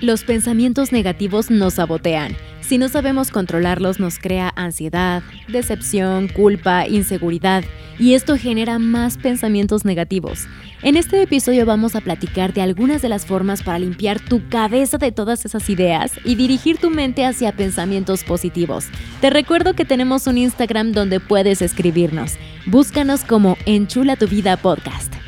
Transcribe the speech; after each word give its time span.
Los 0.00 0.24
pensamientos 0.24 0.92
negativos 0.92 1.50
nos 1.50 1.74
sabotean. 1.74 2.34
Si 2.62 2.78
no 2.78 2.88
sabemos 2.88 3.30
controlarlos 3.30 4.00
nos 4.00 4.18
crea 4.18 4.50
ansiedad, 4.56 5.22
decepción, 5.48 6.28
culpa, 6.28 6.86
inseguridad 6.86 7.64
y 7.98 8.14
esto 8.14 8.38
genera 8.38 8.78
más 8.78 9.18
pensamientos 9.18 9.84
negativos. 9.84 10.46
En 10.82 10.96
este 10.96 11.20
episodio 11.20 11.66
vamos 11.66 11.96
a 11.96 12.00
platicar 12.00 12.54
de 12.54 12.62
algunas 12.62 13.02
de 13.02 13.10
las 13.10 13.26
formas 13.26 13.62
para 13.62 13.78
limpiar 13.78 14.20
tu 14.20 14.48
cabeza 14.48 14.96
de 14.96 15.12
todas 15.12 15.44
esas 15.44 15.68
ideas 15.68 16.12
y 16.24 16.34
dirigir 16.34 16.78
tu 16.78 16.88
mente 16.88 17.26
hacia 17.26 17.52
pensamientos 17.52 18.24
positivos. 18.24 18.86
Te 19.20 19.28
recuerdo 19.28 19.74
que 19.74 19.84
tenemos 19.84 20.26
un 20.26 20.38
Instagram 20.38 20.92
donde 20.92 21.20
puedes 21.20 21.60
escribirnos. 21.60 22.36
Búscanos 22.64 23.22
como 23.22 23.58
Enchula 23.66 24.16
tu 24.16 24.26
vida 24.26 24.56
podcast. 24.56 25.19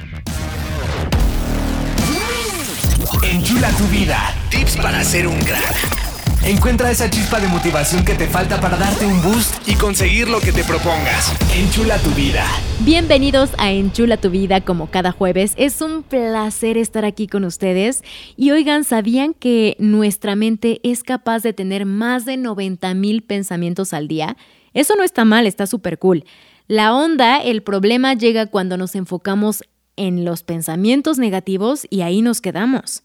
Enchula 3.32 3.70
tu 3.78 3.84
vida. 3.84 4.18
Tips 4.50 4.76
para 4.76 5.02
ser 5.02 5.26
un 5.26 5.38
crack. 5.38 6.44
Encuentra 6.44 6.90
esa 6.90 7.08
chispa 7.08 7.40
de 7.40 7.48
motivación 7.48 8.04
que 8.04 8.14
te 8.14 8.26
falta 8.26 8.60
para 8.60 8.76
darte 8.76 9.06
un 9.06 9.22
boost 9.22 9.66
y 9.66 9.74
conseguir 9.74 10.28
lo 10.28 10.38
que 10.38 10.52
te 10.52 10.62
propongas. 10.64 11.32
Enchula 11.56 11.96
tu 11.96 12.10
vida. 12.10 12.44
Bienvenidos 12.80 13.52
a 13.56 13.72
Enchula 13.72 14.18
tu 14.18 14.28
vida 14.28 14.60
como 14.60 14.90
cada 14.90 15.12
jueves. 15.12 15.54
Es 15.56 15.80
un 15.80 16.02
placer 16.02 16.76
estar 16.76 17.06
aquí 17.06 17.26
con 17.26 17.46
ustedes. 17.46 18.04
Y 18.36 18.50
oigan, 18.50 18.84
¿sabían 18.84 19.32
que 19.32 19.76
nuestra 19.78 20.36
mente 20.36 20.80
es 20.82 21.02
capaz 21.02 21.42
de 21.42 21.54
tener 21.54 21.86
más 21.86 22.26
de 22.26 22.36
90 22.36 22.92
mil 22.92 23.22
pensamientos 23.22 23.94
al 23.94 24.08
día? 24.08 24.36
Eso 24.74 24.94
no 24.94 25.04
está 25.04 25.24
mal, 25.24 25.46
está 25.46 25.66
súper 25.66 25.98
cool. 25.98 26.26
La 26.68 26.94
onda, 26.94 27.38
el 27.38 27.62
problema 27.62 28.12
llega 28.12 28.44
cuando 28.44 28.76
nos 28.76 28.94
enfocamos 28.94 29.62
en 29.96 30.26
los 30.26 30.42
pensamientos 30.42 31.16
negativos 31.16 31.86
y 31.88 32.02
ahí 32.02 32.20
nos 32.20 32.42
quedamos. 32.42 33.02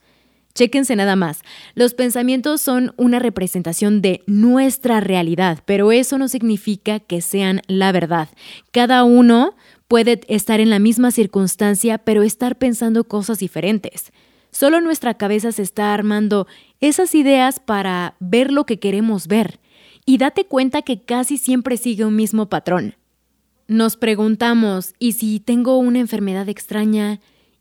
Chéquense 0.57 0.95
nada 0.95 1.15
más. 1.15 1.41
Los 1.75 1.93
pensamientos 1.93 2.61
son 2.61 2.91
una 2.97 3.19
representación 3.19 4.01
de 4.01 4.23
nuestra 4.25 4.99
realidad, 4.99 5.59
pero 5.65 5.91
eso 5.91 6.17
no 6.17 6.27
significa 6.27 6.99
que 6.99 7.21
sean 7.21 7.61
la 7.67 7.91
verdad. 7.91 8.29
Cada 8.71 9.03
uno 9.03 9.55
puede 9.87 10.21
estar 10.27 10.59
en 10.59 10.71
la 10.71 10.79
misma 10.79 11.11
circunstancia, 11.11 11.99
pero 11.99 12.23
estar 12.23 12.57
pensando 12.57 13.03
cosas 13.03 13.37
diferentes. 13.37 14.11
Solo 14.49 14.81
nuestra 14.81 15.13
cabeza 15.13 15.51
se 15.51 15.61
está 15.61 15.93
armando 15.93 16.47
esas 16.79 17.13
ideas 17.13 17.59
para 17.59 18.15
ver 18.19 18.51
lo 18.51 18.65
que 18.65 18.79
queremos 18.79 19.27
ver. 19.27 19.59
Y 20.07 20.17
date 20.17 20.45
cuenta 20.45 20.81
que 20.81 21.03
casi 21.03 21.37
siempre 21.37 21.77
sigue 21.77 22.03
un 22.03 22.15
mismo 22.15 22.49
patrón. 22.49 22.95
Nos 23.67 23.95
preguntamos, 23.95 24.95
¿y 24.97 25.11
si 25.11 25.39
tengo 25.39 25.77
una 25.77 25.99
enfermedad 25.99 26.49
extraña? 26.49 27.19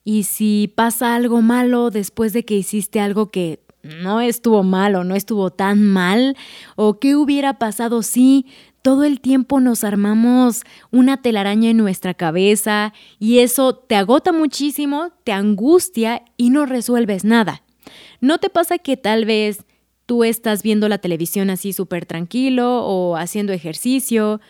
Y 0.09 0.23
si 0.23 0.73
pasa 0.73 1.17
algo 1.17 1.43
malo 1.43 1.91
después 1.91 2.33
de 2.33 2.45
que 2.45 2.55
hiciste 2.55 3.01
algo 3.01 3.33
que 3.33 3.59
no 3.83 4.21
estuvo 4.21 4.63
mal 4.63 4.95
o 4.95 5.03
no 5.03 5.17
estuvo 5.17 5.51
tan 5.51 5.85
mal, 5.85 6.37
o 6.77 7.01
qué 7.01 7.17
hubiera 7.17 7.59
pasado 7.59 8.05
si 8.05 8.47
todo 8.83 9.03
el 9.03 9.21
tiempo 9.21 9.59
nos 9.59 9.83
armamos 9.83 10.63
una 10.93 11.23
telaraña 11.23 11.71
en 11.71 11.79
nuestra 11.79 12.15
cabeza 12.15 12.93
y 13.19 13.41
eso 13.41 13.75
te 13.75 13.97
agota 13.97 14.31
muchísimo, 14.31 15.11
te 15.25 15.33
angustia 15.33 16.23
y 16.37 16.51
no 16.51 16.67
resuelves 16.67 17.25
nada. 17.25 17.65
¿No 18.21 18.39
te 18.39 18.49
pasa 18.49 18.79
que 18.79 18.97
tal 18.97 19.25
vez 19.25 19.65
tú 20.07 20.23
estás 20.23 20.63
viendo 20.63 20.89
la 20.89 20.99
televisión 20.99 21.51
así 21.51 21.73
súper 21.73 22.07
tranquilo 22.07 22.87
o 22.87 23.17
haciendo 23.17 23.53
ejercicio 23.53 24.41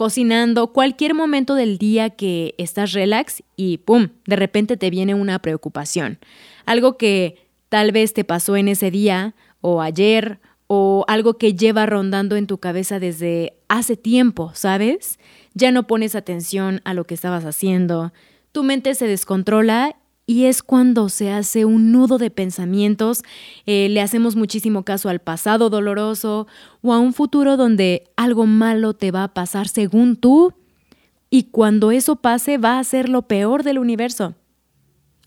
cocinando, 0.00 0.72
cualquier 0.72 1.12
momento 1.12 1.54
del 1.54 1.76
día 1.76 2.08
que 2.08 2.54
estás 2.56 2.94
relax 2.94 3.42
y 3.54 3.76
¡pum! 3.76 4.08
De 4.24 4.34
repente 4.34 4.78
te 4.78 4.88
viene 4.88 5.12
una 5.12 5.40
preocupación. 5.40 6.18
Algo 6.64 6.96
que 6.96 7.36
tal 7.68 7.92
vez 7.92 8.14
te 8.14 8.24
pasó 8.24 8.56
en 8.56 8.68
ese 8.68 8.90
día 8.90 9.34
o 9.60 9.82
ayer 9.82 10.40
o 10.68 11.04
algo 11.06 11.36
que 11.36 11.52
lleva 11.52 11.84
rondando 11.84 12.36
en 12.36 12.46
tu 12.46 12.56
cabeza 12.56 12.98
desde 12.98 13.58
hace 13.68 13.94
tiempo, 13.94 14.52
¿sabes? 14.54 15.18
Ya 15.52 15.70
no 15.70 15.86
pones 15.86 16.14
atención 16.14 16.80
a 16.84 16.94
lo 16.94 17.04
que 17.04 17.12
estabas 17.12 17.44
haciendo, 17.44 18.14
tu 18.52 18.62
mente 18.62 18.94
se 18.94 19.06
descontrola 19.06 19.96
y 20.30 20.44
es 20.44 20.62
cuando 20.62 21.08
se 21.08 21.32
hace 21.32 21.64
un 21.64 21.90
nudo 21.90 22.16
de 22.16 22.30
pensamientos, 22.30 23.24
eh, 23.66 23.88
le 23.90 24.00
hacemos 24.00 24.36
muchísimo 24.36 24.84
caso 24.84 25.08
al 25.08 25.18
pasado 25.18 25.70
doloroso 25.70 26.46
o 26.82 26.92
a 26.92 27.00
un 27.00 27.14
futuro 27.14 27.56
donde 27.56 28.04
algo 28.14 28.46
malo 28.46 28.94
te 28.94 29.10
va 29.10 29.24
a 29.24 29.34
pasar 29.34 29.66
según 29.66 30.14
tú, 30.14 30.54
y 31.30 31.50
cuando 31.50 31.90
eso 31.90 32.14
pase 32.14 32.58
va 32.58 32.78
a 32.78 32.84
ser 32.84 33.08
lo 33.08 33.22
peor 33.22 33.64
del 33.64 33.80
universo. 33.80 34.36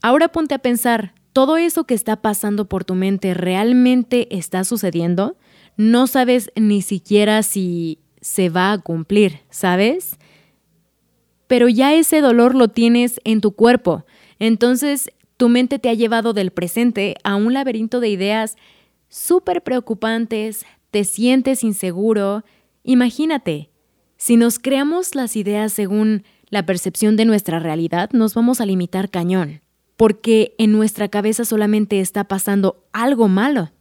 Ahora 0.01 0.29
ponte 0.29 0.55
a 0.55 0.59
pensar, 0.59 1.13
¿todo 1.33 1.57
eso 1.57 1.83
que 1.83 1.95
está 1.95 2.21
pasando 2.21 2.69
por 2.69 2.85
tu 2.85 2.95
mente 2.95 3.33
realmente 3.33 4.33
está 4.33 4.63
sucediendo? 4.63 5.35
No 5.75 6.07
sabes 6.07 6.49
ni 6.55 6.81
siquiera 6.81 7.43
si 7.43 7.99
se 8.21 8.47
va 8.47 8.71
a 8.71 8.77
cumplir, 8.77 9.41
¿sabes? 9.49 10.17
Pero 11.47 11.67
ya 11.67 11.93
ese 11.93 12.21
dolor 12.21 12.55
lo 12.55 12.69
tienes 12.69 13.19
en 13.25 13.41
tu 13.41 13.51
cuerpo. 13.51 14.05
Entonces, 14.43 15.09
tu 15.37 15.47
mente 15.47 15.79
te 15.79 15.87
ha 15.87 15.93
llevado 15.93 16.33
del 16.33 16.51
presente 16.51 17.15
a 17.23 17.37
un 17.37 17.53
laberinto 17.53 18.01
de 18.01 18.09
ideas 18.09 18.57
súper 19.07 19.63
preocupantes, 19.63 20.65
te 20.91 21.05
sientes 21.05 21.63
inseguro. 21.63 22.43
Imagínate, 22.83 23.69
si 24.17 24.35
nos 24.35 24.59
creamos 24.59 25.15
las 25.15 25.37
ideas 25.37 25.71
según 25.71 26.23
la 26.49 26.65
percepción 26.65 27.15
de 27.15 27.23
nuestra 27.23 27.59
realidad, 27.59 28.09
nos 28.11 28.33
vamos 28.33 28.59
a 28.59 28.65
limitar 28.65 29.09
cañón, 29.09 29.61
porque 29.95 30.55
en 30.57 30.73
nuestra 30.73 31.07
cabeza 31.07 31.45
solamente 31.45 32.01
está 32.01 32.25
pasando 32.25 32.83
algo 32.91 33.29
malo. 33.29 33.71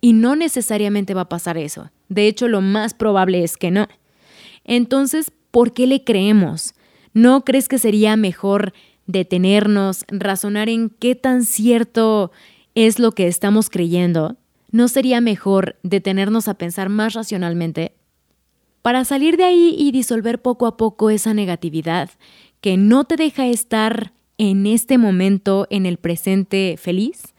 Y 0.00 0.12
no 0.12 0.36
necesariamente 0.36 1.14
va 1.14 1.22
a 1.22 1.28
pasar 1.28 1.58
eso. 1.58 1.90
De 2.08 2.28
hecho, 2.28 2.46
lo 2.46 2.60
más 2.60 2.94
probable 2.94 3.42
es 3.42 3.56
que 3.56 3.72
no. 3.72 3.88
Entonces, 4.62 5.32
¿por 5.50 5.72
qué 5.72 5.88
le 5.88 6.04
creemos? 6.04 6.74
¿No 7.14 7.44
crees 7.44 7.66
que 7.66 7.78
sería 7.78 8.16
mejor 8.16 8.74
detenernos, 9.06 10.04
razonar 10.08 10.68
en 10.68 10.90
qué 10.90 11.14
tan 11.14 11.44
cierto 11.44 12.32
es 12.74 12.98
lo 12.98 13.12
que 13.12 13.26
estamos 13.26 13.70
creyendo, 13.70 14.36
¿no 14.70 14.88
sería 14.88 15.20
mejor 15.20 15.76
detenernos 15.82 16.48
a 16.48 16.54
pensar 16.54 16.88
más 16.88 17.14
racionalmente? 17.14 17.94
Para 18.82 19.04
salir 19.04 19.36
de 19.36 19.44
ahí 19.44 19.74
y 19.78 19.92
disolver 19.92 20.42
poco 20.42 20.66
a 20.66 20.76
poco 20.76 21.10
esa 21.10 21.32
negatividad 21.32 22.10
que 22.60 22.76
no 22.76 23.04
te 23.04 23.16
deja 23.16 23.46
estar 23.46 24.12
en 24.36 24.66
este 24.66 24.98
momento, 24.98 25.66
en 25.70 25.86
el 25.86 25.96
presente 25.96 26.76
feliz, 26.78 27.34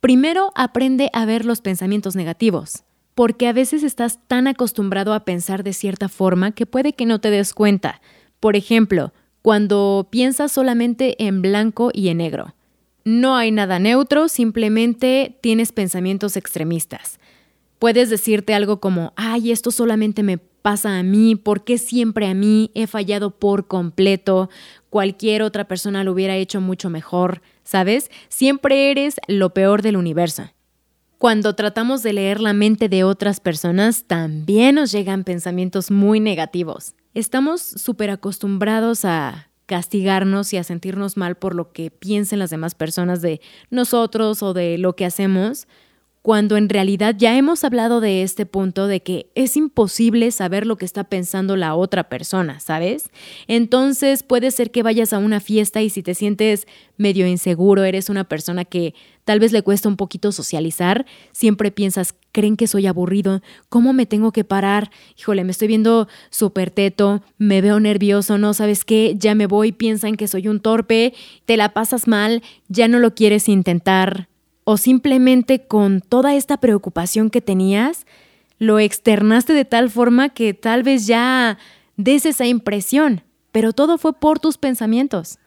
primero 0.00 0.52
aprende 0.54 1.10
a 1.12 1.26
ver 1.26 1.44
los 1.44 1.60
pensamientos 1.60 2.14
negativos, 2.14 2.84
porque 3.14 3.48
a 3.48 3.52
veces 3.52 3.82
estás 3.82 4.20
tan 4.28 4.46
acostumbrado 4.46 5.12
a 5.12 5.24
pensar 5.24 5.64
de 5.64 5.72
cierta 5.72 6.08
forma 6.08 6.52
que 6.52 6.66
puede 6.66 6.92
que 6.92 7.06
no 7.06 7.20
te 7.20 7.30
des 7.30 7.52
cuenta. 7.52 8.00
Por 8.38 8.54
ejemplo, 8.54 9.12
cuando 9.46 10.08
piensas 10.10 10.50
solamente 10.50 11.24
en 11.24 11.40
blanco 11.40 11.90
y 11.92 12.08
en 12.08 12.18
negro. 12.18 12.56
No 13.04 13.36
hay 13.36 13.52
nada 13.52 13.78
neutro, 13.78 14.26
simplemente 14.26 15.38
tienes 15.40 15.70
pensamientos 15.70 16.36
extremistas. 16.36 17.20
Puedes 17.78 18.10
decirte 18.10 18.54
algo 18.54 18.80
como, 18.80 19.12
ay, 19.14 19.52
esto 19.52 19.70
solamente 19.70 20.24
me 20.24 20.38
pasa 20.38 20.98
a 20.98 21.04
mí, 21.04 21.36
¿por 21.36 21.62
qué 21.62 21.78
siempre 21.78 22.26
a 22.26 22.34
mí? 22.34 22.72
He 22.74 22.88
fallado 22.88 23.38
por 23.38 23.68
completo, 23.68 24.50
cualquier 24.90 25.42
otra 25.42 25.68
persona 25.68 26.02
lo 26.02 26.10
hubiera 26.10 26.34
hecho 26.34 26.60
mucho 26.60 26.90
mejor, 26.90 27.40
¿sabes? 27.62 28.10
Siempre 28.28 28.90
eres 28.90 29.14
lo 29.28 29.54
peor 29.54 29.80
del 29.80 29.96
universo. 29.96 30.50
Cuando 31.18 31.54
tratamos 31.54 32.02
de 32.02 32.14
leer 32.14 32.40
la 32.40 32.52
mente 32.52 32.88
de 32.88 33.04
otras 33.04 33.38
personas, 33.38 34.06
también 34.08 34.74
nos 34.74 34.90
llegan 34.90 35.22
pensamientos 35.22 35.92
muy 35.92 36.18
negativos. 36.18 36.96
Estamos 37.16 37.62
súper 37.62 38.10
acostumbrados 38.10 39.06
a 39.06 39.48
castigarnos 39.64 40.52
y 40.52 40.58
a 40.58 40.64
sentirnos 40.64 41.16
mal 41.16 41.34
por 41.34 41.54
lo 41.54 41.72
que 41.72 41.90
piensen 41.90 42.38
las 42.38 42.50
demás 42.50 42.74
personas 42.74 43.22
de 43.22 43.40
nosotros 43.70 44.42
o 44.42 44.52
de 44.52 44.76
lo 44.76 44.96
que 44.96 45.06
hacemos, 45.06 45.66
cuando 46.26 46.56
en 46.56 46.68
realidad 46.68 47.14
ya 47.16 47.38
hemos 47.38 47.62
hablado 47.62 48.00
de 48.00 48.24
este 48.24 48.46
punto 48.46 48.88
de 48.88 49.00
que 49.00 49.30
es 49.36 49.56
imposible 49.56 50.32
saber 50.32 50.66
lo 50.66 50.74
que 50.74 50.84
está 50.84 51.04
pensando 51.04 51.54
la 51.54 51.76
otra 51.76 52.08
persona, 52.08 52.58
¿sabes? 52.58 53.10
Entonces 53.46 54.24
puede 54.24 54.50
ser 54.50 54.72
que 54.72 54.82
vayas 54.82 55.12
a 55.12 55.18
una 55.18 55.38
fiesta 55.38 55.82
y 55.82 55.88
si 55.88 56.02
te 56.02 56.16
sientes 56.16 56.66
medio 56.96 57.28
inseguro, 57.28 57.84
eres 57.84 58.08
una 58.08 58.24
persona 58.24 58.64
que 58.64 58.92
tal 59.22 59.38
vez 59.38 59.52
le 59.52 59.62
cuesta 59.62 59.88
un 59.88 59.96
poquito 59.96 60.32
socializar, 60.32 61.06
siempre 61.30 61.70
piensas, 61.70 62.16
creen 62.32 62.56
que 62.56 62.66
soy 62.66 62.88
aburrido, 62.88 63.40
¿cómo 63.68 63.92
me 63.92 64.04
tengo 64.04 64.32
que 64.32 64.42
parar? 64.42 64.90
Híjole, 65.16 65.44
me 65.44 65.52
estoy 65.52 65.68
viendo 65.68 66.08
súper 66.30 66.72
teto, 66.72 67.22
me 67.38 67.60
veo 67.60 67.78
nervioso, 67.78 68.36
¿no? 68.36 68.52
¿Sabes 68.52 68.84
qué? 68.84 69.14
Ya 69.16 69.36
me 69.36 69.46
voy, 69.46 69.70
piensan 69.70 70.16
que 70.16 70.26
soy 70.26 70.48
un 70.48 70.58
torpe, 70.58 71.14
te 71.44 71.56
la 71.56 71.72
pasas 71.72 72.08
mal, 72.08 72.42
ya 72.66 72.88
no 72.88 72.98
lo 72.98 73.14
quieres 73.14 73.48
intentar 73.48 74.26
o 74.68 74.76
simplemente 74.76 75.64
con 75.64 76.00
toda 76.00 76.34
esta 76.34 76.56
preocupación 76.56 77.30
que 77.30 77.40
tenías, 77.40 78.04
lo 78.58 78.80
externaste 78.80 79.52
de 79.52 79.64
tal 79.64 79.90
forma 79.90 80.30
que 80.30 80.54
tal 80.54 80.82
vez 80.82 81.06
ya 81.06 81.56
des 81.96 82.26
esa 82.26 82.46
impresión, 82.46 83.22
pero 83.52 83.72
todo 83.72 83.96
fue 83.96 84.12
por 84.12 84.40
tus 84.40 84.58
pensamientos. 84.58 85.38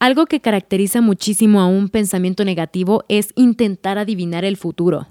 Algo 0.00 0.26
que 0.26 0.40
caracteriza 0.40 1.00
muchísimo 1.00 1.60
a 1.60 1.68
un 1.68 1.88
pensamiento 1.88 2.44
negativo 2.44 3.04
es 3.08 3.32
intentar 3.36 3.96
adivinar 3.96 4.44
el 4.44 4.56
futuro. 4.56 5.06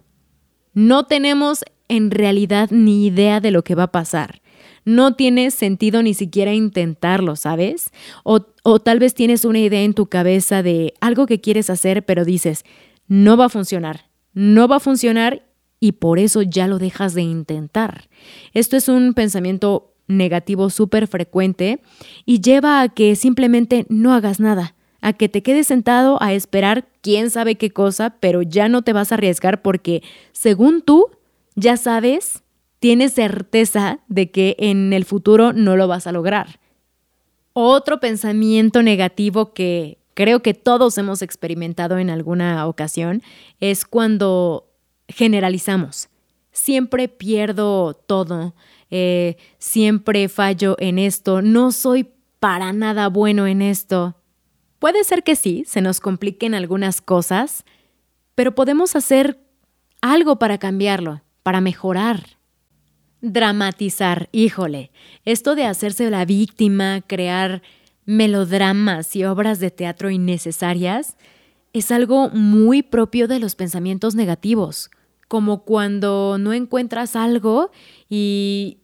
No 0.74 1.06
tenemos 1.06 1.64
en 1.88 2.12
realidad 2.12 2.70
ni 2.70 3.06
idea 3.06 3.40
de 3.40 3.52
lo 3.52 3.64
que 3.64 3.76
va 3.76 3.84
a 3.84 3.92
pasar. 3.94 4.42
No 4.84 5.16
tiene 5.16 5.52
sentido 5.52 6.04
ni 6.04 6.14
siquiera 6.14 6.54
intentarlo, 6.54 7.38
¿sabes? 7.38 7.92
O, 8.26 8.42
o, 8.64 8.80
tal 8.80 9.00
vez 9.00 9.14
tienes 9.14 9.46
una 9.46 9.60
idea 9.60 9.84
en 9.84 9.94
tu 9.94 10.08
cabeza 10.08 10.64
de 10.64 10.94
algo 11.00 11.28
que 11.28 11.40
quieres 11.40 11.70
hacer, 11.70 12.04
pero 12.04 12.26
dices, 12.26 12.66
no 13.10 13.36
va 13.36 13.46
a 13.46 13.50
funcionar, 13.50 14.10
no 14.34 14.70
va 14.70 14.78
a 14.78 14.80
funcionar 14.80 15.44
y 15.82 15.94
por 15.94 16.20
eso 16.20 16.42
ya 16.42 16.68
lo 16.68 16.80
dejas 16.80 17.14
de 17.14 17.24
intentar. 17.24 18.08
Esto 18.54 18.78
es 18.78 18.88
un 18.88 19.14
pensamiento 19.14 19.94
negativo 20.08 20.70
súper 20.70 21.08
frecuente 21.08 21.82
y 22.26 22.40
lleva 22.40 22.82
a 22.82 22.90
que 22.90 23.16
simplemente 23.16 23.86
no 23.90 24.14
hagas 24.14 24.40
nada, 24.40 24.76
a 25.02 25.14
que 25.14 25.30
te 25.30 25.44
quedes 25.44 25.68
sentado 25.68 26.22
a 26.22 26.34
esperar 26.34 26.88
quién 27.02 27.30
sabe 27.30 27.56
qué 27.56 27.72
cosa, 27.72 28.16
pero 28.20 28.42
ya 28.42 28.70
no 28.70 28.84
te 28.84 28.94
vas 28.94 29.12
a 29.12 29.16
arriesgar 29.16 29.62
porque 29.62 30.04
según 30.32 30.82
tú 30.82 31.08
ya 31.56 31.78
sabes, 31.78 32.44
tienes 32.80 33.14
certeza 33.14 34.00
de 34.08 34.32
que 34.32 34.56
en 34.60 34.94
el 34.94 35.06
futuro 35.06 35.54
no 35.54 35.76
lo 35.76 35.88
vas 35.88 36.08
a 36.08 36.12
lograr. 36.12 36.60
Otro 37.54 38.00
pensamiento 38.00 38.84
negativo 38.84 39.54
que 39.54 39.99
creo 40.20 40.42
que 40.42 40.54
todos 40.54 40.98
hemos 40.98 41.22
experimentado 41.22 41.98
en 41.98 42.10
alguna 42.10 42.68
ocasión 42.68 43.24
es 43.62 43.86
cuando 43.86 44.70
generalizamos. 45.08 46.10
Siempre 46.52 47.08
pierdo 47.08 47.94
todo, 47.94 48.54
eh, 48.92 49.38
siempre 49.60 50.28
fallo 50.28 50.76
en 50.78 51.00
esto, 51.00 51.42
no 51.42 51.72
soy 51.72 52.10
para 52.42 52.74
nada 52.74 53.08
bueno 53.08 53.48
en 53.48 53.62
esto. 53.62 54.18
Puede 54.80 55.06
ser 55.06 55.24
que 55.24 55.38
sí, 55.38 55.64
se 55.66 55.80
nos 55.80 56.02
compliquen 56.02 56.54
algunas 56.54 57.00
cosas, 57.00 57.64
pero 58.36 58.54
podemos 58.54 58.98
hacer 58.98 59.40
algo 60.02 60.38
para 60.38 60.58
cambiarlo, 60.58 61.22
para 61.44 61.62
mejorar. 61.62 62.26
Dramatizar, 63.22 64.28
híjole, 64.34 64.92
esto 65.24 65.56
de 65.56 65.64
hacerse 65.64 66.10
la 66.10 66.26
víctima, 66.26 67.00
crear 67.08 67.62
melodramas 68.06 69.16
y 69.16 69.26
obras 69.26 69.60
de 69.60 69.72
teatro 69.72 70.10
innecesarias, 70.10 71.18
es 71.74 71.92
algo 71.92 72.30
muy 72.30 72.82
propio 72.82 73.28
de 73.28 73.40
los 73.40 73.56
pensamientos 73.56 74.16
negativos 74.16 74.90
como 75.30 75.64
cuando 75.64 76.38
no 76.40 76.54
encuentras 76.54 77.16
algo 77.16 77.72
y 78.10 78.80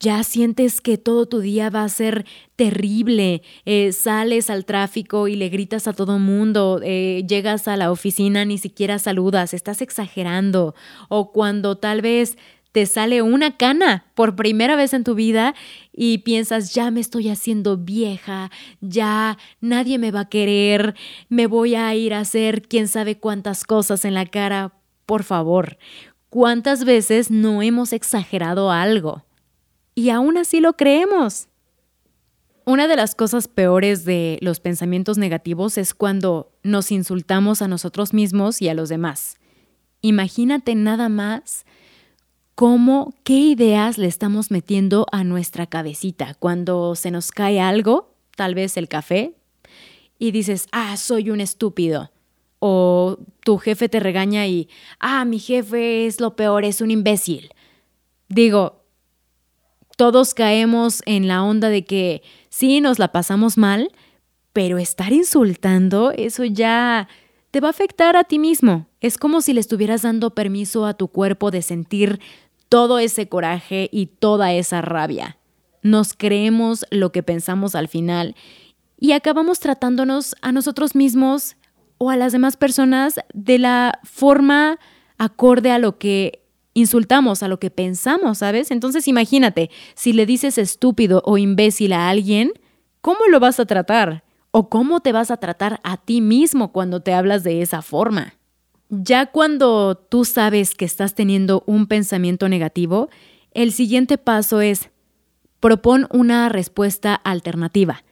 ya 0.00 0.22
sientes 0.22 0.80
que 0.80 0.96
todo 0.96 1.26
tu 1.26 1.40
día 1.40 1.70
va 1.70 1.82
a 1.82 1.88
ser 1.88 2.24
terrible, 2.54 3.42
eh, 3.64 3.92
sales 3.92 4.48
al 4.48 4.64
tráfico 4.64 5.26
y 5.26 5.34
le 5.34 5.48
gritas 5.48 5.88
a 5.88 5.92
todo 5.92 6.20
mundo, 6.20 6.80
eh, 6.84 7.24
llegas 7.28 7.66
a 7.66 7.76
la 7.76 7.90
oficina, 7.90 8.44
ni 8.44 8.58
siquiera 8.58 9.00
saludas, 9.00 9.54
estás 9.54 9.82
exagerando, 9.82 10.76
o 11.08 11.32
cuando 11.32 11.78
tal 11.78 12.00
vez 12.00 12.38
te 12.72 12.86
sale 12.86 13.22
una 13.22 13.56
cana 13.56 14.06
por 14.14 14.36
primera 14.36 14.76
vez 14.76 14.92
en 14.92 15.04
tu 15.04 15.14
vida 15.14 15.54
y 15.92 16.18
piensas, 16.18 16.74
ya 16.74 16.90
me 16.90 17.00
estoy 17.00 17.28
haciendo 17.28 17.76
vieja, 17.76 18.50
ya 18.80 19.38
nadie 19.60 19.98
me 19.98 20.10
va 20.10 20.20
a 20.20 20.28
querer, 20.28 20.94
me 21.28 21.46
voy 21.46 21.74
a 21.74 21.94
ir 21.94 22.14
a 22.14 22.20
hacer 22.20 22.62
quién 22.62 22.88
sabe 22.88 23.18
cuántas 23.18 23.64
cosas 23.64 24.04
en 24.04 24.14
la 24.14 24.26
cara 24.26 24.74
por 25.06 25.24
favor, 25.24 25.78
¿cuántas 26.28 26.84
veces 26.84 27.30
no 27.30 27.62
hemos 27.62 27.94
exagerado 27.94 28.70
algo? 28.70 29.24
Y 29.94 30.10
aún 30.10 30.36
así 30.36 30.60
lo 30.60 30.74
creemos. 30.74 31.48
Una 32.66 32.86
de 32.86 32.96
las 32.96 33.14
cosas 33.14 33.48
peores 33.48 34.04
de 34.04 34.38
los 34.42 34.60
pensamientos 34.60 35.16
negativos 35.16 35.78
es 35.78 35.94
cuando 35.94 36.52
nos 36.62 36.92
insultamos 36.92 37.62
a 37.62 37.68
nosotros 37.68 38.12
mismos 38.12 38.60
y 38.60 38.68
a 38.68 38.74
los 38.74 38.90
demás. 38.90 39.38
Imagínate 40.02 40.74
nada 40.74 41.08
más 41.08 41.64
cómo, 42.58 43.14
qué 43.22 43.34
ideas 43.34 43.98
le 43.98 44.08
estamos 44.08 44.50
metiendo 44.50 45.06
a 45.12 45.22
nuestra 45.22 45.68
cabecita 45.68 46.34
cuando 46.34 46.96
se 46.96 47.12
nos 47.12 47.30
cae 47.30 47.60
algo, 47.60 48.16
tal 48.34 48.56
vez 48.56 48.76
el 48.76 48.88
café, 48.88 49.36
y 50.18 50.32
dices, 50.32 50.66
ah, 50.72 50.96
soy 50.96 51.30
un 51.30 51.40
estúpido 51.40 52.10
o 52.58 53.16
tu 53.44 53.58
jefe 53.58 53.88
te 53.88 54.00
regaña 54.00 54.48
y, 54.48 54.68
ah, 54.98 55.24
mi 55.24 55.38
jefe 55.38 56.06
es 56.06 56.18
lo 56.18 56.34
peor, 56.34 56.64
es 56.64 56.80
un 56.80 56.90
imbécil. 56.90 57.50
Digo, 58.28 58.82
todos 59.96 60.34
caemos 60.34 61.04
en 61.06 61.28
la 61.28 61.44
onda 61.44 61.68
de 61.68 61.84
que 61.84 62.22
sí, 62.48 62.80
nos 62.80 62.98
la 62.98 63.12
pasamos 63.12 63.56
mal, 63.56 63.92
pero 64.52 64.78
estar 64.78 65.12
insultando, 65.12 66.10
eso 66.10 66.44
ya 66.44 67.06
te 67.52 67.60
va 67.60 67.68
a 67.68 67.70
afectar 67.70 68.16
a 68.16 68.24
ti 68.24 68.40
mismo. 68.40 68.88
Es 69.00 69.16
como 69.16 69.42
si 69.42 69.52
le 69.52 69.60
estuvieras 69.60 70.02
dando 70.02 70.34
permiso 70.34 70.86
a 70.86 70.94
tu 70.94 71.06
cuerpo 71.06 71.52
de 71.52 71.62
sentir 71.62 72.18
todo 72.68 72.98
ese 72.98 73.28
coraje 73.28 73.88
y 73.92 74.06
toda 74.06 74.52
esa 74.52 74.82
rabia. 74.82 75.38
Nos 75.82 76.12
creemos 76.14 76.86
lo 76.90 77.12
que 77.12 77.22
pensamos 77.22 77.74
al 77.74 77.88
final 77.88 78.34
y 78.98 79.12
acabamos 79.12 79.60
tratándonos 79.60 80.34
a 80.42 80.52
nosotros 80.52 80.94
mismos 80.94 81.56
o 81.98 82.10
a 82.10 82.16
las 82.16 82.32
demás 82.32 82.56
personas 82.56 83.20
de 83.32 83.58
la 83.58 84.00
forma 84.04 84.78
acorde 85.18 85.70
a 85.70 85.78
lo 85.78 85.98
que 85.98 86.44
insultamos, 86.74 87.42
a 87.42 87.48
lo 87.48 87.58
que 87.58 87.70
pensamos, 87.70 88.38
¿sabes? 88.38 88.70
Entonces 88.70 89.08
imagínate, 89.08 89.70
si 89.94 90.12
le 90.12 90.26
dices 90.26 90.58
estúpido 90.58 91.22
o 91.24 91.38
imbécil 91.38 91.92
a 91.92 92.08
alguien, 92.08 92.52
¿cómo 93.00 93.20
lo 93.30 93.40
vas 93.40 93.58
a 93.60 93.66
tratar? 93.66 94.24
¿O 94.50 94.68
cómo 94.68 95.00
te 95.00 95.12
vas 95.12 95.30
a 95.30 95.36
tratar 95.36 95.80
a 95.82 95.96
ti 95.96 96.20
mismo 96.20 96.72
cuando 96.72 97.00
te 97.00 97.12
hablas 97.12 97.42
de 97.44 97.62
esa 97.62 97.82
forma? 97.82 98.37
Ya 98.88 99.26
cuando 99.26 99.96
tú 99.96 100.24
sabes 100.24 100.74
que 100.74 100.84
estás 100.84 101.14
teniendo 101.14 101.62
un 101.66 101.86
pensamiento 101.86 102.48
negativo, 102.48 103.08
el 103.52 103.72
siguiente 103.72 104.18
paso 104.18 104.60
es 104.60 104.90
propon 105.60 106.06
una 106.10 106.48
respuesta 106.48 107.14
alternativa 107.14 108.02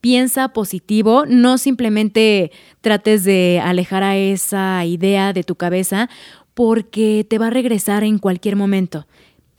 piensa 0.00 0.48
positivo, 0.48 1.24
no 1.26 1.58
simplemente 1.58 2.50
trates 2.80 3.24
de 3.24 3.60
alejar 3.62 4.02
a 4.02 4.16
esa 4.16 4.84
idea 4.84 5.32
de 5.32 5.44
tu 5.44 5.54
cabeza 5.56 6.08
porque 6.54 7.26
te 7.28 7.38
va 7.38 7.48
a 7.48 7.50
regresar 7.50 8.04
en 8.04 8.18
cualquier 8.18 8.56
momento. 8.56 9.06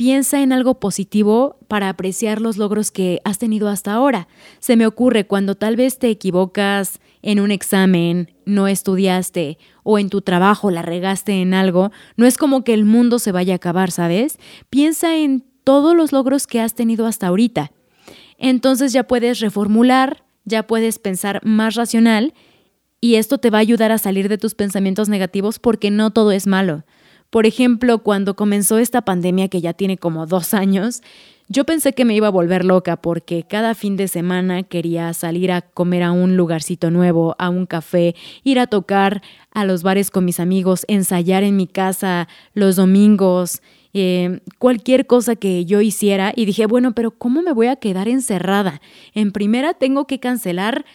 Piensa 0.01 0.41
en 0.41 0.51
algo 0.51 0.79
positivo 0.79 1.59
para 1.67 1.87
apreciar 1.87 2.41
los 2.41 2.57
logros 2.57 2.89
que 2.89 3.21
has 3.23 3.37
tenido 3.37 3.69
hasta 3.69 3.93
ahora. 3.93 4.27
Se 4.57 4.75
me 4.75 4.87
ocurre 4.87 5.27
cuando 5.27 5.53
tal 5.53 5.75
vez 5.75 5.99
te 5.99 6.09
equivocas 6.09 6.99
en 7.21 7.39
un 7.39 7.51
examen, 7.51 8.33
no 8.43 8.67
estudiaste 8.67 9.59
o 9.83 9.99
en 9.99 10.09
tu 10.09 10.23
trabajo 10.23 10.71
la 10.71 10.81
regaste 10.81 11.33
en 11.33 11.53
algo, 11.53 11.91
no 12.17 12.25
es 12.25 12.39
como 12.39 12.63
que 12.63 12.73
el 12.73 12.83
mundo 12.83 13.19
se 13.19 13.31
vaya 13.31 13.53
a 13.53 13.57
acabar, 13.57 13.91
¿sabes? 13.91 14.39
Piensa 14.71 15.17
en 15.17 15.45
todos 15.63 15.95
los 15.95 16.11
logros 16.11 16.47
que 16.47 16.61
has 16.61 16.73
tenido 16.73 17.05
hasta 17.05 17.27
ahorita. 17.27 17.71
Entonces 18.39 18.93
ya 18.93 19.03
puedes 19.03 19.39
reformular 19.39 20.23
ya 20.45 20.65
puedes 20.65 20.97
pensar 20.97 21.41
más 21.45 21.75
racional 21.75 22.33
y 22.99 23.17
esto 23.17 23.37
te 23.37 23.51
va 23.51 23.59
a 23.59 23.61
ayudar 23.61 23.91
a 23.91 23.99
salir 23.99 24.29
de 24.29 24.39
tus 24.39 24.55
pensamientos 24.55 25.09
negativos 25.09 25.59
porque 25.59 25.91
no 25.91 26.09
todo 26.09 26.31
es 26.31 26.47
malo. 26.47 26.85
Por 27.31 27.45
ejemplo, 27.45 27.99
cuando 27.99 28.35
comenzó 28.35 28.77
esta 28.77 29.01
pandemia 29.01 29.47
que 29.47 29.61
ya 29.61 29.73
tiene 29.73 29.97
como 29.97 30.27
dos 30.27 30.53
años, 30.53 31.01
yo 31.47 31.65
pensé 31.65 31.93
que 31.93 32.05
me 32.05 32.13
iba 32.13 32.27
a 32.27 32.31
volver 32.31 32.63
loca 32.63 32.97
porque 32.97 33.43
cada 33.43 33.73
fin 33.73 33.97
de 33.97 34.07
semana 34.07 34.63
quería 34.63 35.13
salir 35.13 35.51
a 35.51 35.61
comer 35.61 36.03
a 36.03 36.11
un 36.11 36.37
lugarcito 36.37 36.91
nuevo, 36.91 37.35
a 37.39 37.49
un 37.49 37.65
café, 37.65 38.15
ir 38.43 38.59
a 38.59 38.67
tocar 38.67 39.21
a 39.51 39.65
los 39.65 39.81
bares 39.81 40.11
con 40.11 40.23
mis 40.23 40.39
amigos, 40.39 40.85
ensayar 40.87 41.43
en 41.43 41.55
mi 41.57 41.67
casa 41.67 42.27
los 42.53 42.75
domingos, 42.75 43.61
eh, 43.93 44.39
cualquier 44.59 45.07
cosa 45.07 45.35
que 45.35 45.65
yo 45.65 45.81
hiciera 45.81 46.33
y 46.35 46.45
dije, 46.45 46.65
bueno, 46.65 46.93
pero 46.93 47.11
¿cómo 47.11 47.41
me 47.41 47.53
voy 47.53 47.67
a 47.67 47.77
quedar 47.77 48.07
encerrada? 48.07 48.81
En 49.13 49.31
primera 49.31 49.73
tengo 49.73 50.05
que 50.05 50.19
cancelar 50.19 50.85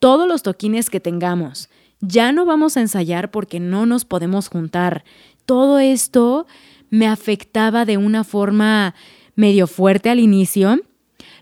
todos 0.00 0.28
los 0.28 0.42
toquines 0.42 0.90
que 0.90 1.00
tengamos. 1.00 1.68
Ya 2.00 2.32
no 2.32 2.46
vamos 2.46 2.76
a 2.76 2.80
ensayar 2.80 3.30
porque 3.30 3.60
no 3.60 3.84
nos 3.84 4.06
podemos 4.06 4.48
juntar. 4.48 5.04
Todo 5.46 5.78
esto 5.78 6.46
me 6.90 7.06
afectaba 7.06 7.84
de 7.84 7.96
una 7.96 8.24
forma 8.24 8.94
medio 9.36 9.66
fuerte 9.66 10.10
al 10.10 10.18
inicio, 10.18 10.80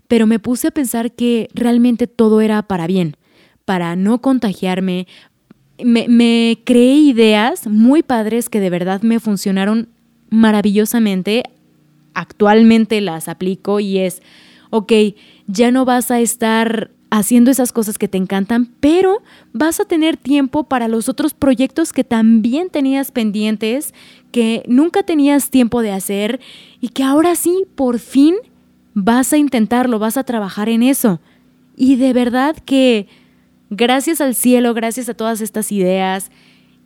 pero 0.06 0.26
me 0.26 0.38
puse 0.38 0.68
a 0.68 0.72
pensar 0.72 1.12
que 1.12 1.48
realmente 1.54 2.06
todo 2.06 2.40
era 2.40 2.62
para 2.62 2.86
bien, 2.86 3.16
para 3.64 3.96
no 3.96 4.20
contagiarme. 4.20 5.06
Me, 5.82 6.58
creé 6.64 6.94
ideas 6.94 7.66
muy 7.66 8.02
padres 8.02 8.48
que 8.48 8.60
de 8.60 8.70
verdad 8.70 9.02
me 9.02 9.20
funcionaron 9.20 9.88
maravillosamente, 10.30 11.44
actualmente 12.14 13.00
las 13.00 13.28
aplico 13.28 13.80
y 13.80 13.98
es, 13.98 14.22
ok, 14.70 14.92
ya 15.46 15.70
no 15.70 15.84
vas 15.84 16.10
a 16.10 16.20
estar 16.20 16.90
haciendo 17.10 17.50
esas 17.50 17.72
cosas 17.72 17.98
que 17.98 18.08
te 18.08 18.18
encantan, 18.18 18.66
pero 18.80 19.22
vas 19.52 19.80
a 19.80 19.84
tener 19.84 20.16
tiempo 20.16 20.64
para 20.64 20.88
los 20.88 21.08
otros 21.08 21.34
proyectos 21.34 21.92
que 21.92 22.04
también 22.04 22.70
tenías 22.70 23.10
pendientes, 23.10 23.94
que 24.30 24.62
nunca 24.66 25.02
tenías 25.02 25.50
tiempo 25.50 25.82
de 25.82 25.92
hacer 25.92 26.40
y 26.80 26.88
que 26.88 27.02
ahora 27.02 27.34
sí, 27.34 27.64
por 27.74 27.98
fin, 27.98 28.36
vas 28.94 29.32
a 29.32 29.38
intentarlo, 29.38 29.98
vas 29.98 30.16
a 30.16 30.24
trabajar 30.24 30.68
en 30.68 30.82
eso. 30.82 31.20
Y 31.76 31.96
de 31.96 32.12
verdad 32.12 32.56
que 32.64 33.06
Gracias 33.70 34.22
al 34.22 34.34
cielo, 34.34 34.72
gracias 34.72 35.10
a 35.10 35.14
todas 35.14 35.42
estas 35.42 35.72
ideas 35.72 36.30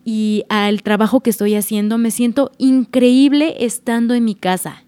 y 0.05 0.45
al 0.49 0.83
trabajo 0.83 1.21
que 1.21 1.31
estoy 1.31 1.55
haciendo, 1.55 1.97
me 1.97 2.11
siento 2.11 2.51
increíble 2.59 3.55
estando 3.61 4.15
en 4.15 4.25
mi 4.25 4.35
casa. 4.35 4.83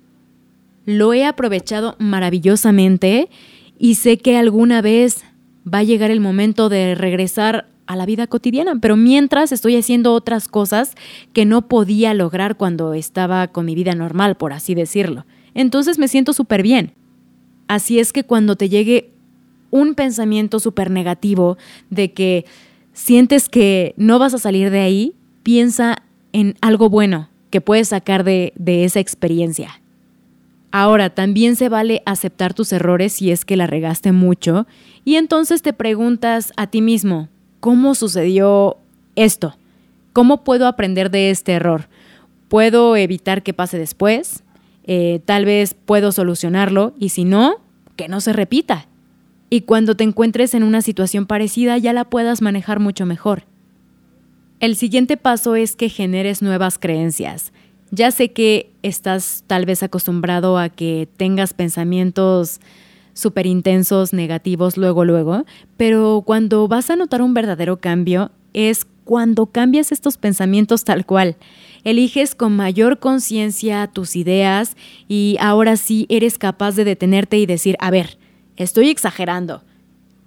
Lo 0.87 1.15
he 1.15 1.25
aprovechado 1.25 1.95
maravillosamente 2.01 3.29
y 3.79 3.97
sé 3.97 4.19
que 4.19 4.37
alguna 4.37 4.83
vez 4.83 5.25
va 5.73 5.79
a 5.79 5.85
llegar 5.85 6.11
el 6.11 6.21
momento 6.21 6.69
de 6.69 6.95
regresar 6.95 7.67
a 7.87 7.97
la 7.97 8.07
vida 8.07 8.27
cotidiana, 8.27 8.79
pero 8.81 8.97
mientras 8.97 9.53
estoy 9.53 9.77
haciendo 9.77 10.13
otras 10.13 10.49
cosas 10.49 10.95
que 11.33 11.45
no 11.45 11.69
podía 11.69 12.15
lograr 12.15 12.57
cuando 12.57 12.95
estaba 12.95 13.49
con 13.49 13.67
mi 13.67 13.75
vida 13.75 13.95
normal, 13.95 14.37
por 14.37 14.53
así 14.53 14.75
decirlo. 14.75 15.27
Entonces 15.55 15.99
me 15.99 16.09
siento 16.09 16.33
súper 16.33 16.63
bien. 16.63 16.93
Así 17.69 17.99
es 17.99 18.13
que 18.13 18.25
cuando 18.25 18.57
te 18.57 18.69
llegue 18.69 19.11
un 19.71 19.95
pensamiento 19.95 20.61
súper 20.61 20.91
negativo 20.91 21.59
de 21.91 22.13
que 22.13 22.45
sientes 22.93 23.49
que 23.49 23.95
no 23.97 24.19
vas 24.19 24.35
a 24.35 24.39
salir 24.39 24.71
de 24.71 24.81
ahí, 24.81 25.15
piensa 25.43 25.97
en 26.33 26.57
algo 26.61 26.89
bueno 26.89 27.29
que 27.51 27.61
puedes 27.61 27.89
sacar 27.89 28.25
de, 28.25 28.53
de 28.57 28.85
esa 28.85 29.01
experiencia. 29.01 29.81
Ahora, 30.77 31.11
también 31.11 31.55
se 31.55 31.69
vale 31.69 32.03
aceptar 32.05 32.53
tus 32.53 32.73
errores 32.73 33.13
si 33.13 33.31
es 33.31 33.45
que 33.45 33.57
la 33.57 33.69
regaste 33.69 34.11
mucho 34.11 34.67
y 35.05 35.15
entonces 35.15 35.63
te 35.63 35.73
preguntas 35.73 36.53
a 36.57 36.67
ti 36.67 36.83
mismo, 36.83 37.29
¿cómo 37.61 37.95
sucedió 37.95 38.79
esto? 39.15 39.57
¿Cómo 40.13 40.43
puedo 40.43 40.67
aprender 40.67 41.13
de 41.13 41.31
este 41.31 41.53
error? 41.53 41.89
¿Puedo 42.49 42.97
evitar 42.97 43.45
que 43.45 43.55
pase 43.55 43.79
después? 43.79 44.43
Eh, 44.83 45.21
tal 45.25 45.45
vez 45.45 45.75
puedo 45.75 46.11
solucionarlo 46.11 46.93
y 46.99 47.11
si 47.11 47.23
no, 47.23 47.59
que 47.95 48.09
no 48.09 48.21
se 48.21 48.33
repita. 48.33 48.89
Y 49.51 49.61
cuando 49.61 49.95
te 49.95 50.03
encuentres 50.03 50.55
en 50.55 50.65
una 50.65 50.83
situación 50.83 51.27
parecida 51.27 51.79
ya 51.79 51.93
la 51.93 52.07
puedas 52.07 52.43
manejar 52.43 52.81
mucho 52.81 53.07
mejor. 53.07 53.45
El 54.59 54.75
siguiente 54.75 55.17
paso 55.17 55.55
es 55.55 55.77
que 55.77 55.89
generes 55.89 56.43
nuevas 56.43 56.81
creencias. 56.81 57.53
Ya 57.91 58.11
sé 58.11 58.33
que 58.33 58.73
estás 58.83 59.45
tal 59.47 59.67
vez 59.67 59.83
acostumbrado 59.83 60.59
a 60.59 60.69
que 60.69 61.09
tengas 61.17 61.55
pensamientos 61.55 62.61
súper 63.13 63.47
intensos, 63.47 64.13
negativos, 64.13 64.77
luego, 64.77 65.05
luego, 65.05 65.45
pero 65.77 66.23
cuando 66.27 66.67
vas 66.69 66.91
a 66.91 66.97
notar 66.97 67.23
un 67.23 67.33
verdadero 67.33 67.79
cambio 67.79 68.33
es 68.53 68.87
cuando 69.05 69.47
cambias 69.47 69.93
estos 69.93 70.17
pensamientos 70.17 70.85
tal 70.85 71.07
cual. 71.07 71.37
Eliges 71.85 72.35
con 72.35 72.57
mayor 72.57 72.99
conciencia 72.99 73.87
tus 73.87 74.17
ideas 74.17 74.77
y 75.07 75.37
ahora 75.41 75.77
sí 75.77 76.07
eres 76.09 76.39
capaz 76.39 76.75
de 76.75 76.85
detenerte 76.85 77.39
y 77.39 77.47
decir, 77.47 77.77
a 77.79 77.91
ver, 77.91 78.19
estoy 78.57 78.89
exagerando. 78.89 79.63